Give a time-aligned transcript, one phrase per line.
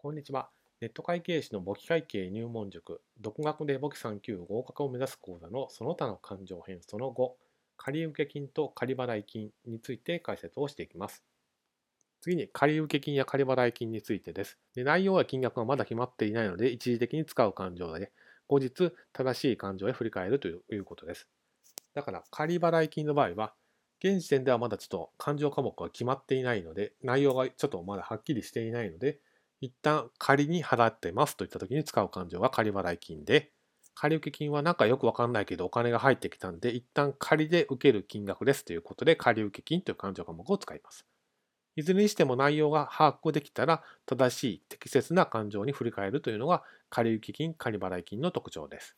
[0.00, 0.48] こんにちは。
[0.80, 7.36] ネット会計士の簿記会計入門塾、独学で簿記3級合格を目指す講座のその他の勘定編その後、
[7.76, 11.24] 借受金と仮払金について解説をしていきます。
[12.20, 14.56] 次に借受金や仮払金についてです。
[14.76, 18.12] で内容や金額がまだ決まっていないので、一時的に使う勘定で、
[18.46, 21.26] 後日正しい勘定へ振り返るということです。
[21.94, 23.52] だから仮払金の場合は、
[23.98, 29.18] 現時点ではまだちょっと勘定科目が決まっていないので、内容がちょっとまだはっきりしていないので、
[29.60, 33.52] 一旦仮に払ってますといった時に使う勘定が仮払い金で、
[33.94, 41.06] 仮受金はなんかよくわかんないけどお金が入ってきたんで、一旦仮で受ける金額ですということで、仮受金という勘定科目を使います。
[41.76, 48.96] いずれにしても内容が把握できたら、正しい適切な勘定に振り返るというのが、仮受金、仮払い金の特徴です。